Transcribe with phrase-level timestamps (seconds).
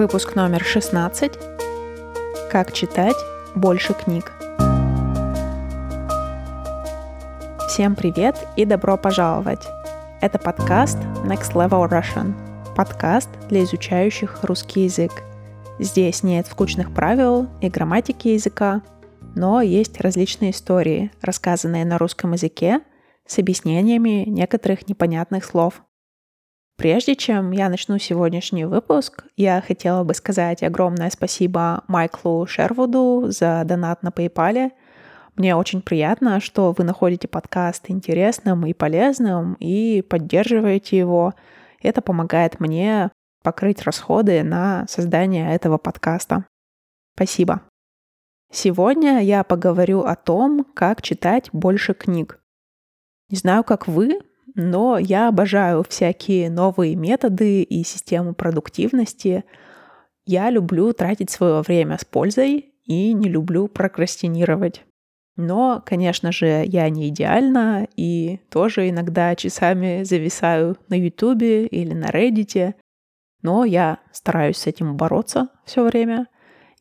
[0.00, 1.32] Выпуск номер 16.
[2.50, 3.16] Как читать
[3.54, 4.32] больше книг.
[7.68, 9.60] Всем привет и добро пожаловать!
[10.22, 10.96] Это подкаст
[11.26, 12.32] Next Level Russian.
[12.74, 15.12] Подкаст для изучающих русский язык.
[15.78, 18.80] Здесь нет скучных правил и грамматики языка,
[19.36, 22.80] но есть различные истории, рассказанные на русском языке
[23.26, 25.82] с объяснениями некоторых непонятных слов.
[26.80, 33.62] Прежде чем я начну сегодняшний выпуск, я хотела бы сказать огромное спасибо Майклу Шервуду за
[33.66, 34.72] донат на PayPal.
[35.36, 41.34] Мне очень приятно, что вы находите подкаст интересным и полезным и поддерживаете его.
[41.82, 43.10] Это помогает мне
[43.42, 46.46] покрыть расходы на создание этого подкаста.
[47.14, 47.60] Спасибо.
[48.50, 52.40] Сегодня я поговорю о том, как читать больше книг.
[53.28, 54.20] Не знаю, как вы,
[54.54, 59.44] но я обожаю всякие новые методы и систему продуктивности.
[60.26, 64.84] Я люблю тратить свое время с пользой и не люблю прокрастинировать.
[65.36, 72.06] Но, конечно же, я не идеальна и тоже иногда часами зависаю на Ютубе или на
[72.10, 72.74] Reddit.
[73.42, 76.26] Но я стараюсь с этим бороться все время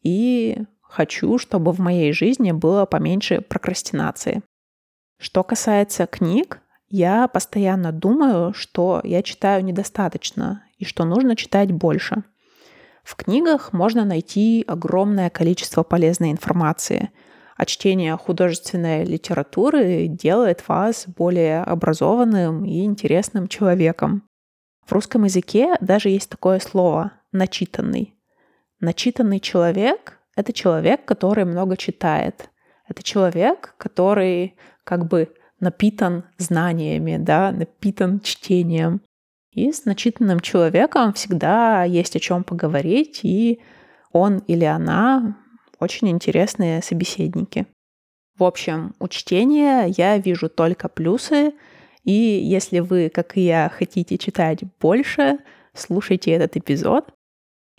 [0.03, 4.41] и хочу, чтобы в моей жизни было поменьше прокрастинации.
[5.19, 12.23] Что касается книг, я постоянно думаю, что я читаю недостаточно и что нужно читать больше.
[13.03, 17.11] В книгах можно найти огромное количество полезной информации,
[17.57, 24.23] а чтение художественной литературы делает вас более образованным и интересным человеком.
[24.85, 28.15] В русском языке даже есть такое слово «начитанный».
[28.79, 32.49] Начитанный человек— это человек, который много читает.
[32.87, 39.01] Это человек, который как бы напитан знаниями, да, напитан чтением.
[39.51, 43.59] И с начитанным человеком всегда есть о чем поговорить, и
[44.11, 45.37] он или она
[45.79, 47.65] очень интересные собеседники.
[48.37, 51.53] В общем, у чтения я вижу только плюсы,
[52.03, 55.39] и если вы, как и я, хотите читать больше,
[55.73, 57.11] слушайте этот эпизод.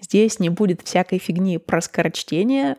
[0.00, 2.76] Здесь не будет всякой фигни про скорочтение.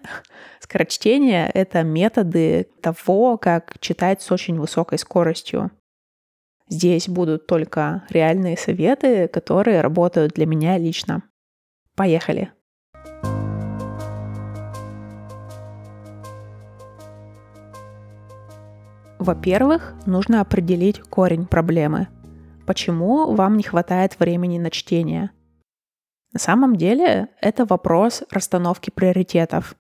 [0.59, 5.71] Скорочтение— это методы того, как читать с очень высокой скоростью.
[6.67, 11.23] Здесь будут только реальные советы, которые работают для меня лично.
[11.95, 12.51] Поехали!
[19.19, 22.07] Во-первых, нужно определить корень проблемы.
[22.65, 25.29] Почему вам не хватает времени на чтение–
[26.33, 29.75] на самом деле это вопрос расстановки приоритетов.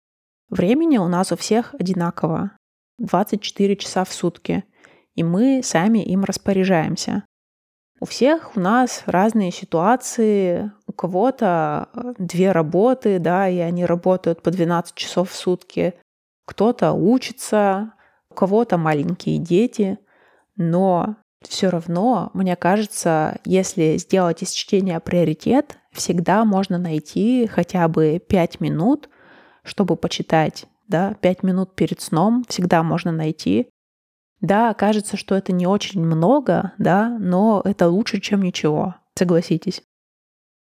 [0.49, 2.53] Времени у нас у всех одинаково.
[2.99, 4.65] 24 часа в сутки.
[5.15, 7.25] И мы сами им распоряжаемся.
[8.01, 10.73] У всех у нас разные ситуации.
[10.87, 15.95] У кого-то э, две работы, да, и они работают по 12 часов в сутки.
[16.47, 17.93] Кто-то учится,
[18.31, 19.99] у кого-то маленькие дети.
[20.57, 21.17] Но
[21.49, 28.61] все равно, мне кажется, если сделать из чтения приоритет, всегда можно найти хотя бы 5
[28.61, 29.09] минут,
[29.63, 33.69] чтобы почитать, да, 5 минут перед сном всегда можно найти.
[34.41, 39.83] Да, кажется, что это не очень много, да, но это лучше, чем ничего, согласитесь.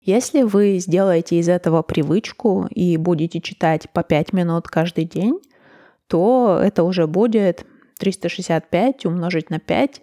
[0.00, 5.40] Если вы сделаете из этого привычку и будете читать по 5 минут каждый день,
[6.08, 7.64] то это уже будет
[7.98, 10.02] 365 умножить на 5,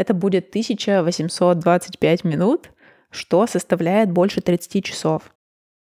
[0.00, 2.70] это будет 1825 минут,
[3.10, 5.34] что составляет больше 30 часов.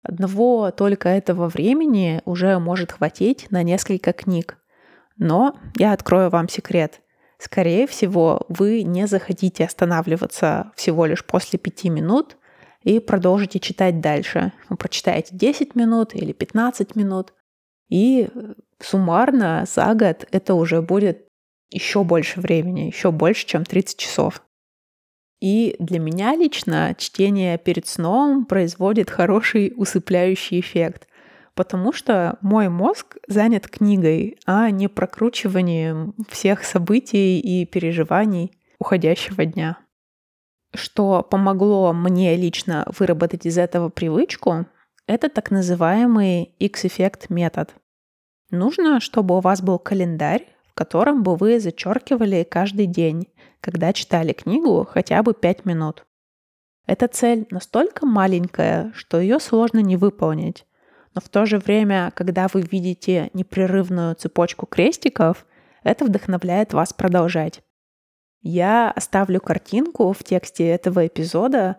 [0.02, 4.60] Одного только этого времени уже может хватить на несколько книг.
[5.18, 7.02] Но я открою вам секрет.
[7.38, 12.38] Скорее всего, вы не захотите останавливаться всего лишь после пяти минут
[12.84, 14.54] и продолжите читать дальше.
[14.70, 17.34] Вы прочитаете 10 минут или 15 минут,
[17.90, 18.30] и
[18.80, 21.27] суммарно за год это уже будет
[21.70, 24.42] еще больше времени, еще больше, чем 30 часов.
[25.40, 31.08] И для меня лично чтение перед сном производит хороший усыпляющий эффект,
[31.54, 39.78] потому что мой мозг занят книгой, а не прокручиванием всех событий и переживаний уходящего дня.
[40.74, 44.66] Что помогло мне лично выработать из этого привычку,
[45.08, 47.74] это так называемый X-эффект метод.
[48.50, 50.46] Нужно, чтобы у вас был календарь,
[50.78, 53.28] котором бы вы зачеркивали каждый день,
[53.62, 56.06] когда читали книгу хотя бы 5 минут.
[56.86, 60.66] Эта цель настолько маленькая, что ее сложно не выполнить.
[61.16, 65.48] Но в то же время, когда вы видите непрерывную цепочку крестиков,
[65.84, 67.62] это вдохновляет вас продолжать.
[68.42, 71.78] Я оставлю картинку в тексте этого эпизода,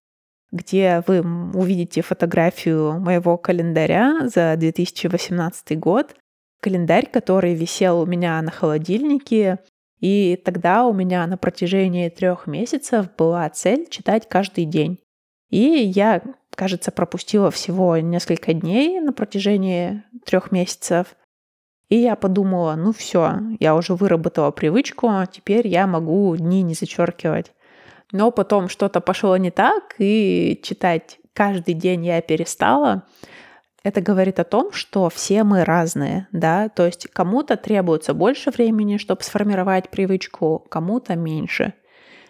[0.51, 1.21] где вы
[1.55, 6.17] увидите фотографию моего календаря за 2018 год.
[6.61, 9.59] Календарь, который висел у меня на холодильнике,
[10.01, 14.99] и тогда у меня на протяжении трех месяцев была цель читать каждый день.
[15.51, 16.23] И я,
[16.55, 21.17] кажется, пропустила всего несколько дней на протяжении трех месяцев.
[21.89, 27.53] И я подумала, ну все, я уже выработала привычку, теперь я могу дни не зачеркивать.
[28.13, 33.07] Но потом что-то пошло не так, и читать каждый день я перестала.
[33.89, 38.99] Это говорит о том, что все мы разные, да, то есть кому-то требуется больше времени,
[38.99, 41.73] чтобы сформировать привычку, кому-то меньше.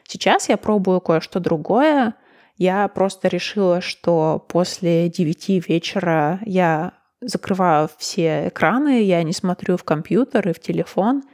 [0.07, 2.15] Сейчас я пробую кое-что другое.
[2.59, 9.83] Я просто решила, что после 9 вечера я закрываю все экраны, я не смотрю в
[9.83, 11.25] компьютер и в телефон.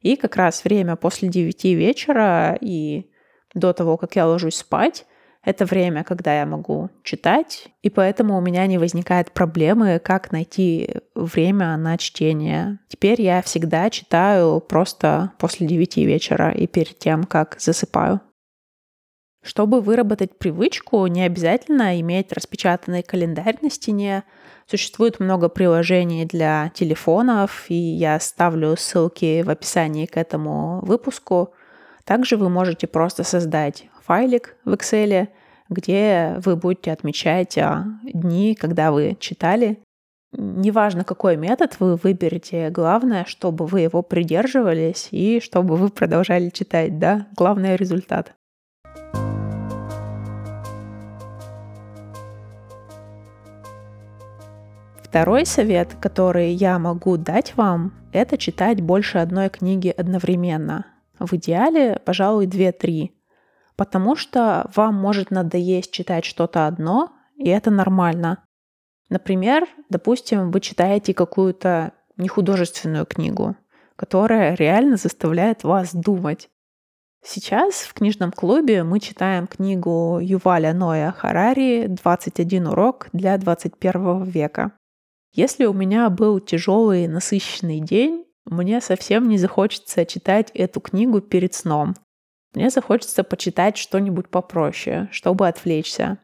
[0.00, 3.10] И как раз время после 9 вечера и
[3.52, 5.06] до того, как я ложусь спать,
[5.44, 10.96] это время, когда я могу читать, и поэтому у меня не возникает проблемы, как найти
[11.14, 12.78] время на чтение.
[12.88, 18.20] Теперь я всегда читаю просто после 9 вечера и перед тем, как засыпаю.
[19.42, 24.22] Чтобы выработать привычку, не обязательно иметь распечатанный календарь на стене.
[24.66, 31.52] Существует много приложений для телефонов, и я ставлю ссылки в описании к этому выпуску.
[32.04, 35.28] Также вы можете просто создать файлик в Excel,
[35.70, 39.78] где вы будете отмечать а, дни, когда вы читали.
[40.32, 46.98] Неважно, какой метод вы выберете, главное, чтобы вы его придерживались и чтобы вы продолжали читать,
[46.98, 47.26] да?
[47.34, 48.34] Главный результат.
[55.02, 60.84] Второй совет, который я могу дать вам, это читать больше одной книги одновременно.
[61.18, 63.08] В идеале, пожалуй, 2-3.
[63.82, 68.44] Потому что вам может надоесть читать что-то одно, и это нормально.
[69.08, 73.56] Например, допустим, вы читаете какую-то нехудожественную книгу,
[73.96, 76.48] которая реально заставляет вас думать.
[77.24, 84.70] Сейчас в книжном клубе мы читаем книгу Юваля Ноя Харари «21 урок для 21 века».
[85.32, 91.52] Если у меня был тяжелый насыщенный день, мне совсем не захочется читать эту книгу перед
[91.54, 91.96] сном.
[92.54, 96.18] Мне захочется почитать что-нибудь попроще, чтобы отвлечься.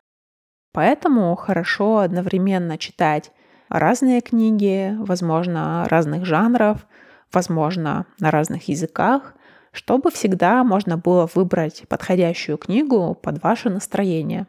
[0.72, 3.32] Поэтому хорошо одновременно читать
[3.68, 6.86] разные книги, возможно, разных жанров,
[7.32, 9.34] возможно, на разных языках,
[9.72, 14.46] чтобы всегда можно было выбрать подходящую книгу под ваше настроение.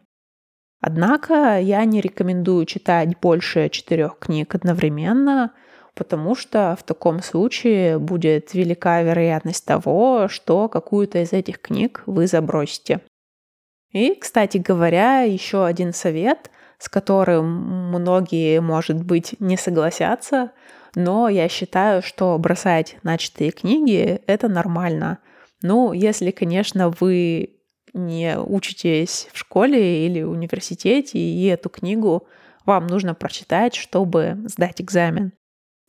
[0.81, 5.53] Однако я не рекомендую читать больше четырех книг одновременно–
[5.95, 12.27] потому что в таком случае будет велика вероятность того, что какую-то из этих книг вы
[12.27, 13.01] забросите.
[13.91, 20.51] И, кстати говоря, еще один совет, с которым многие, может быть, не согласятся,
[20.95, 25.19] но я считаю, что бросать начатые книги— это нормально.
[25.61, 27.57] Ну, если, конечно, вы
[27.93, 32.27] не учитесь в школе или университете, и эту книгу
[32.65, 35.33] вам нужно прочитать, чтобы сдать экзамен.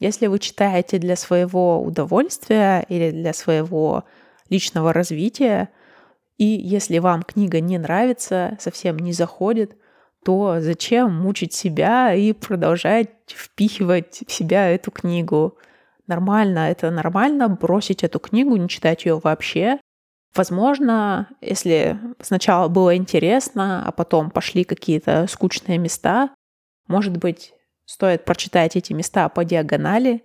[0.01, 4.05] Если вы читаете для своего удовольствия или для своего
[4.49, 5.69] личного развития,
[6.39, 9.77] и если вам книга не нравится, совсем не заходит,
[10.25, 15.59] то зачем мучить себя и продолжать впихивать в себя эту книгу?
[16.07, 19.79] Нормально, это нормально бросить эту книгу, не читать ее вообще.
[20.35, 26.31] Возможно, если сначала было интересно, а потом пошли какие-то скучные места,
[26.89, 27.53] может быть,
[27.91, 30.23] стоит прочитать эти места по диагонали.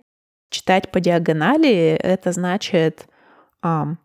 [0.50, 3.08] Читать по диагонали— это значит
[3.60, 3.96] а,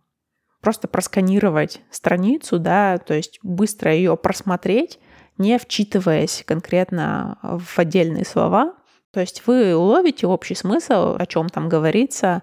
[0.61, 4.99] просто просканировать страницу, да, то есть быстро ее просмотреть,
[5.37, 8.73] не вчитываясь конкретно в отдельные слова.
[9.13, 12.41] То есть вы уловите общий смысл, о чем там говорится,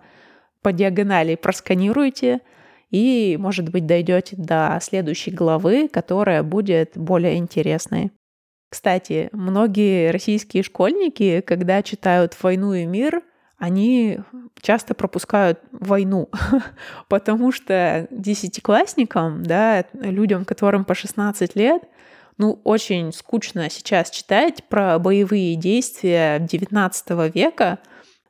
[0.62, 2.40] по диагонали просканируете,
[2.90, 8.12] и, может быть, дойдете до следующей главы, которая будет более интересной.
[8.68, 13.22] Кстати, многие российские школьники, когда читают «Войну и мир»,
[13.56, 14.20] они
[14.60, 16.28] часто пропускают войну,
[17.08, 21.82] потому что десятиклассникам, да, людям, которым по 16 лет,
[22.36, 27.80] ну, очень скучно сейчас читать про боевые действия XIX века,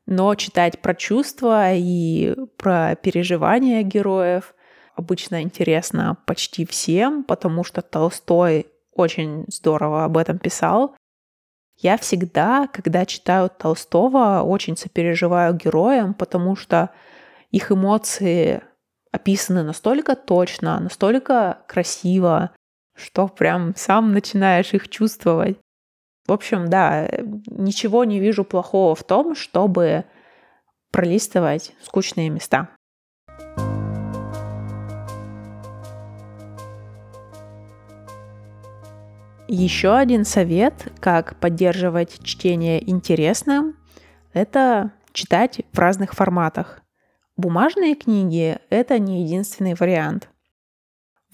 [0.06, 4.54] но читать про чувства и про переживания героев
[4.94, 8.66] обычно интересно почти всем, потому что Толстой
[8.98, 10.94] очень здорово об этом писал.
[11.76, 16.90] Я всегда, когда читаю Толстого, очень сопереживаю героям, потому что
[17.50, 18.62] их эмоции
[19.12, 22.50] описаны настолько точно, настолько красиво,
[22.94, 25.58] что прям сам начинаешь их чувствовать.
[26.26, 27.08] В общем, да,
[27.46, 30.04] ничего не вижу плохого в том, чтобы
[30.90, 32.68] пролистывать скучные места.
[39.50, 43.78] Еще один совет, как поддерживать чтение интересным,
[44.34, 46.82] это читать в разных форматах.
[47.38, 50.28] Бумажные книги— это не единственный вариант.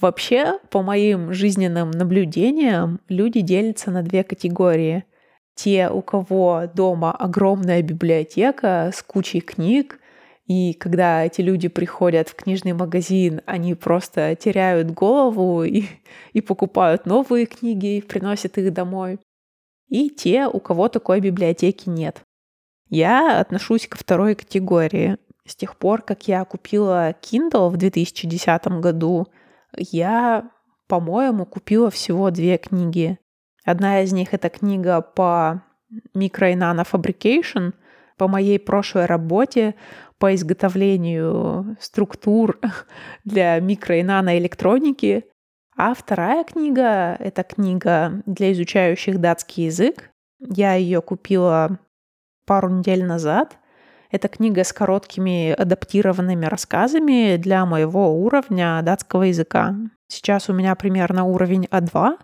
[0.00, 5.04] Вообще, по моим жизненным наблюдениям, люди делятся на две категории.
[5.56, 9.98] Те, у кого дома огромная библиотека с кучей книг,
[10.46, 15.84] и когда эти люди приходят в книжный магазин, они просто теряют голову и,
[16.32, 19.18] и покупают новые книги и приносят их домой.
[19.88, 22.22] И те, у кого такой библиотеки нет.
[22.90, 25.16] Я отношусь ко второй категории.
[25.46, 29.26] С тех пор, как я купила Kindle в 2010 году,
[29.76, 30.50] я,
[30.88, 33.18] по-моему, купила всего две книги.
[33.64, 35.62] Одна из них— это книга по
[36.12, 37.70] микро и нанофабрикейшн,
[38.16, 39.74] по моей прошлой работе
[40.24, 42.58] по изготовлению структур
[43.24, 45.26] для микро и наноэлектроники.
[45.76, 50.12] А вторая книга— это книга для изучающих датский язык.
[50.40, 51.78] Я ее купила
[52.46, 53.58] пару недель назад.
[54.10, 59.74] Это книга с короткими адаптированными рассказами для моего уровня датского языка.
[60.08, 62.16] Сейчас у меня примерно уровень А2,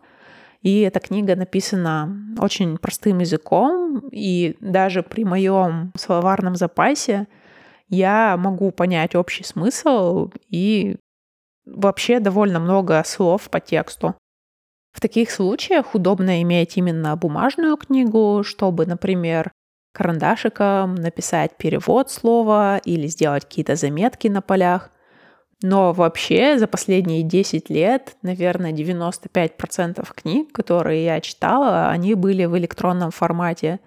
[0.63, 7.27] и эта книга написана очень простым языком, и даже при моем словарном запасе
[7.91, 10.97] я могу понять общий смысл и
[11.67, 14.15] вообще довольно много слов по тексту.
[14.93, 19.53] В таких случаях удобно иметь именно бумажную книгу, чтобы, например,
[19.93, 24.91] карандашиком написать перевод слова или сделать какие-то заметки на полях.
[25.63, 32.57] Но вообще за последние 10 лет, наверное, 95% книг, которые я читала, они были в
[32.57, 33.81] электронном формате.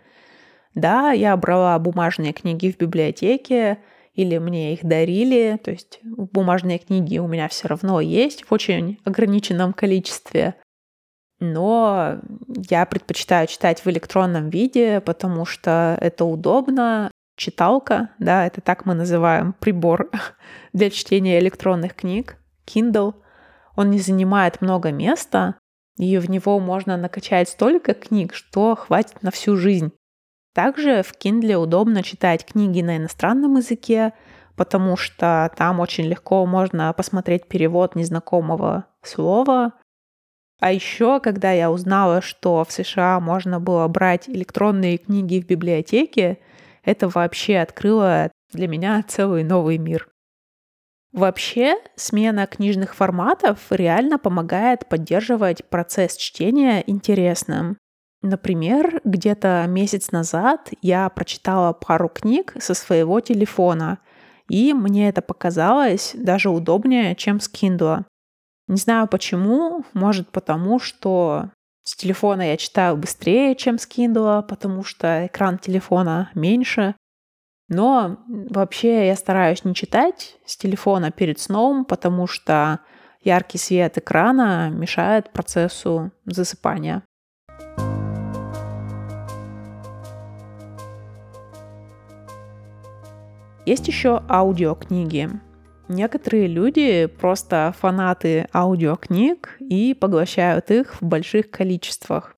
[0.76, 3.80] Да, я брала бумажные книги в библиотеке,
[4.14, 9.00] или мне их дарили, то есть бумажные книги у меня все равно есть в очень
[9.06, 10.56] ограниченном количестве
[11.44, 12.20] но
[12.70, 17.12] я предпочитаю читать в электронном виде, потому что это удобно.
[17.36, 20.10] Читалка, да, это так мы называем прибор
[20.74, 23.16] для чтения электронных книг, Kindle.
[23.76, 25.56] Он не занимает много места,
[25.98, 29.92] и в него можно накачать столько книг, что хватит на всю жизнь.
[30.54, 34.14] Также в Kindle удобно читать книги на иностранном языке,
[34.56, 39.74] потому что там очень легко можно посмотреть перевод незнакомого слова,
[40.64, 46.38] а еще, когда я узнала, что в США можно было брать электронные книги в библиотеке,
[46.86, 50.08] это вообще открыло для меня целый новый мир.
[51.12, 57.78] Вообще, смена книжных форматов реально помогает поддерживать процесс чтения интересным.
[58.24, 64.00] Например, где-то месяц назад я прочитала пару книг со своего телефона,
[64.48, 68.06] и мне это показалось даже удобнее, чем с Kindle.
[68.70, 71.50] Не знаю почему, может потому, что
[71.84, 76.96] с телефона я читаю быстрее, чем с Kindle, потому что экран телефона меньше.
[77.68, 82.80] Но вообще я стараюсь не читать с телефона перед сном, потому что
[83.22, 87.04] яркий свет экрана мешает процессу засыпания.
[93.66, 95.30] Есть еще аудиокниги.
[95.88, 102.36] Некоторые люди просто фанаты аудиокниг и поглощают их в больших количествах.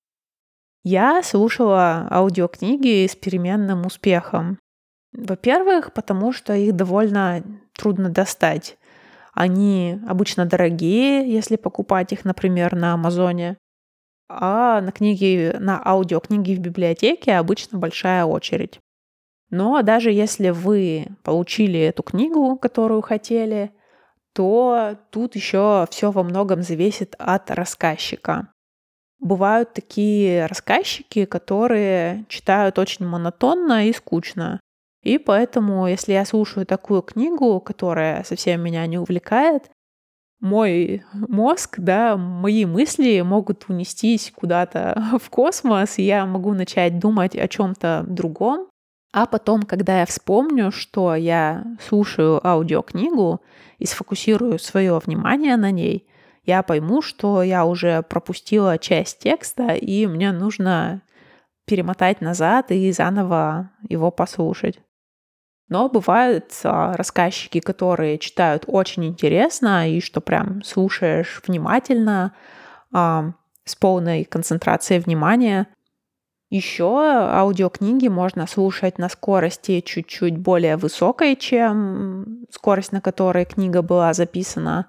[0.83, 4.59] Я слушала аудиокниги с переменным успехом.
[5.13, 8.77] Во-первых, потому что их довольно трудно достать.
[9.33, 13.57] Они обычно дорогие, если покупать их, например, на Амазоне.
[14.29, 18.79] А на книги, на аудиокниги в библиотеке обычно большая очередь.
[19.49, 23.71] Но даже если вы получили эту книгу, которую хотели,
[24.33, 28.49] то тут еще все во многом зависит от рассказчика.
[29.19, 34.59] Бывают такие рассказчики, которые читают очень монотонно и скучно.
[35.03, 39.69] И поэтому, если я слушаю такую книгу, которая совсем меня не увлекает,
[40.41, 47.35] мой мозг, да, мои мысли могут унестись куда-то в космос, и я могу начать думать
[47.35, 48.67] о чем-то другом,
[49.15, 53.41] а потом, когда я вспомню, что я слушаю аудиокнигу
[53.79, 56.05] и сфокусирую свое внимание на ней,
[56.43, 61.01] я пойму, что я уже пропустила часть текста, и мне нужно
[61.63, 64.81] перемотать назад и заново его послушать.
[65.69, 72.33] Но бывают а, рассказчики, которые читают очень интересно, и что прям слушаешь внимательно,
[72.91, 73.31] а,
[73.63, 75.67] с полной концентрацией внимания.
[76.49, 84.13] Еще аудиокниги можно слушать на скорости чуть-чуть более высокой, чем скорость, на которой книга была
[84.13, 84.87] записана.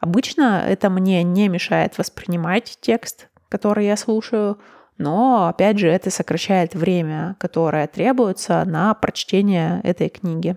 [0.00, 4.58] Обычно это мне не мешает воспринимать текст, который я слушаю,
[4.98, 10.56] но, опять же, это сокращает время, которое требуется на прочтение этой книги.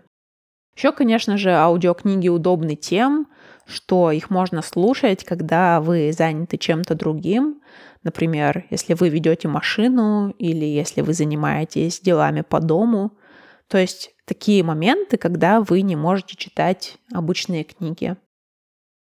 [0.76, 3.28] Еще, конечно же, аудиокниги удобны тем,
[3.66, 7.62] что их можно слушать, когда вы заняты чем-то другим.
[8.04, 13.12] Например, если вы ведете машину или если вы занимаетесь делами по дому.
[13.68, 18.16] То есть такие моменты, когда вы не можете читать обычные книги.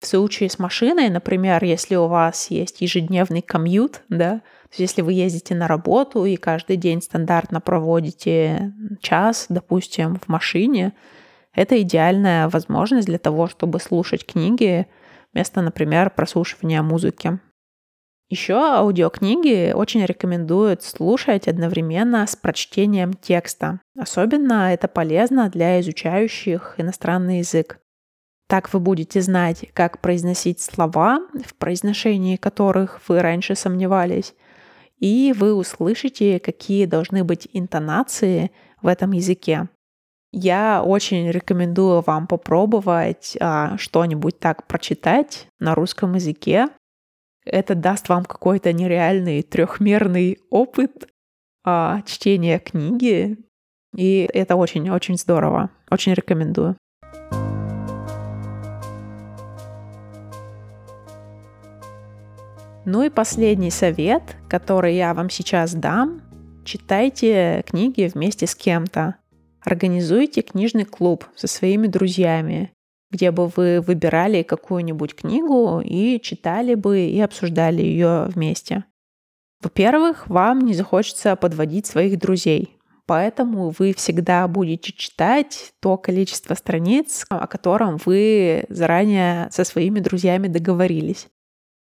[0.01, 5.03] В случае с машиной, например, если у вас есть ежедневный комьют, да, то есть если
[5.03, 10.93] вы ездите на работу и каждый день стандартно проводите час, допустим, в машине,
[11.55, 14.87] это идеальная возможность для того, чтобы слушать книги
[15.33, 17.41] вместо, например, прослушивания музыки.
[18.29, 23.81] Еще аудиокниги очень рекомендуют слушать одновременно с прочтением текста.
[23.97, 27.79] Особенно это полезно для изучающих иностранный язык.
[28.49, 34.35] Так вы будете знать, как произносить слова, в произношении которых вы раньше сомневались,
[34.99, 38.51] и вы услышите, какие должны быть интонации
[38.83, 39.69] в этом языке.
[40.33, 46.69] Я очень рекомендую вам попробовать а, что-нибудь так прочитать на русском языке.
[47.47, 51.09] Это даст вам какой-то нереальный трехмерный опыт
[51.65, 53.39] а, чтения книги.
[53.97, 55.71] И это очень-очень здорово.
[55.89, 56.77] Очень рекомендую.
[62.85, 66.23] Ну и последний совет, который я вам сейчас дам.
[66.65, 69.17] Читайте книги вместе с кем-то.
[69.61, 72.73] Организуйте книжный клуб со своими друзьями,
[73.11, 78.85] где бы вы выбирали какую-нибудь книгу и читали бы и обсуждали ее вместе.
[79.63, 87.25] Во-первых, вам не захочется подводить своих друзей, поэтому вы всегда будете читать то количество страниц,
[87.31, 91.29] о котором вы заранее со своими друзьями договорились.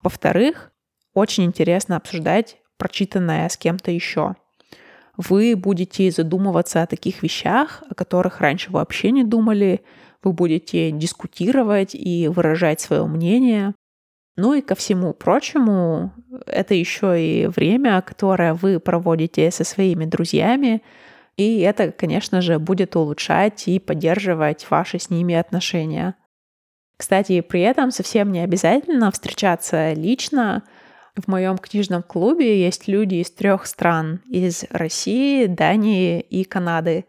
[0.03, 0.73] Во-вторых,
[1.14, 4.37] очень интересно обсуждать прочитанное с кем-то еще.
[5.16, 9.83] Вы будете задумываться о таких вещах, о которых раньше вообще не думали.
[10.22, 13.74] Вы будете дискутировать и выражать свое мнение.
[14.37, 16.12] Ну и ко всему прочему,
[16.46, 20.83] это еще и время, которое вы проводите со своими друзьями,
[21.37, 26.14] и это, конечно же, будет улучшать и поддерживать ваши с ними отношения.
[26.96, 30.64] Кстати, при этом совсем не обязательно встречаться лично,
[31.16, 34.20] в моем книжном клубе есть люди из трех стран.
[34.26, 37.07] Из России, Дании и Канады.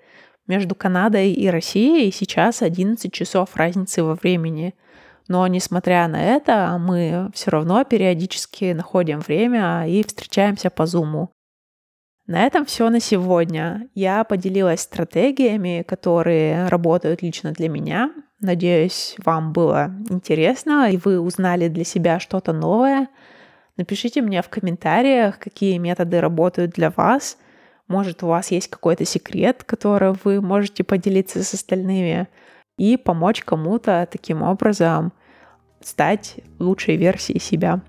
[0.50, 4.76] Между Канадой и Россией сейчас 11 часов разницы во времени.
[5.30, 11.30] Но несмотря на это, мы все равно периодически находим время и встречаемся по Зуму.
[12.28, 13.88] На этом все на сегодня.
[13.94, 18.12] Я поделилась стратегиями, которые работают лично для меня.
[18.42, 23.08] Надеюсь, вам было интересно, и вы узнали для себя что-то новое–
[23.80, 27.38] Напишите мне в комментариях, какие методы работают для вас.
[27.90, 32.28] Может, у вас есть какой-то секрет, который вы можете поделиться с остальными
[32.78, 35.12] и помочь кому-то таким образом
[35.82, 37.82] стать лучшей версией себя.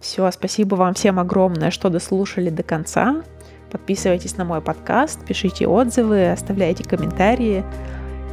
[0.00, 3.22] Все, спасибо вам всем огромное, что дослушали до конца.
[3.70, 7.64] Подписывайтесь на мой подкаст, пишите отзывы, оставляйте комментарии.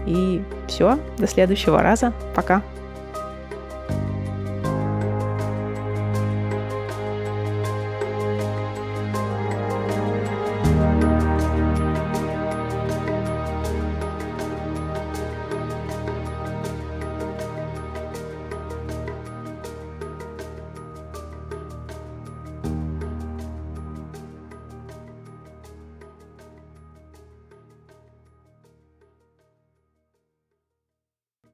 [0.06, 2.14] И все, до следующего раза.
[2.36, 2.62] Пока.